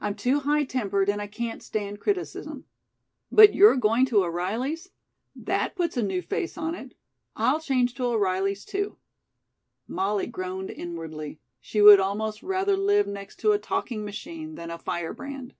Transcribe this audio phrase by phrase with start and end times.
[0.00, 2.64] I'm too high tempered and I can't stand criticism.
[3.30, 4.88] But you're going to O'Reilly's?
[5.36, 6.94] That puts a new face on it.
[7.36, 8.96] I'll change to O'Reilly's, too."
[9.86, 11.38] Molly groaned inwardly.
[11.60, 15.52] She would almost rather live next to a talking machine than a firebrand.